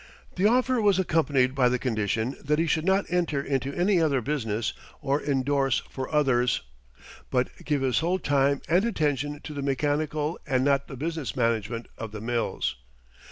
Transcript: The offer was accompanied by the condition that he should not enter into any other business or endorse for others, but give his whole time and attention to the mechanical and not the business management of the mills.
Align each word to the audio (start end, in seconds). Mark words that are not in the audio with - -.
The 0.35 0.47
offer 0.47 0.81
was 0.81 0.97
accompanied 0.97 1.53
by 1.53 1.69
the 1.69 1.77
condition 1.77 2.35
that 2.43 2.57
he 2.57 2.65
should 2.65 2.85
not 2.85 3.05
enter 3.09 3.39
into 3.39 3.71
any 3.71 4.01
other 4.01 4.19
business 4.19 4.73
or 4.99 5.21
endorse 5.21 5.83
for 5.91 6.11
others, 6.11 6.63
but 7.29 7.49
give 7.65 7.81
his 7.83 7.99
whole 7.99 8.17
time 8.17 8.63
and 8.67 8.83
attention 8.83 9.41
to 9.43 9.53
the 9.53 9.61
mechanical 9.61 10.39
and 10.47 10.65
not 10.65 10.87
the 10.87 10.97
business 10.97 11.35
management 11.35 11.87
of 11.99 12.13
the 12.13 12.19
mills. 12.19 12.77